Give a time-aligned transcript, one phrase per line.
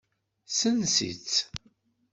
[0.59, 1.33] Sens-itt.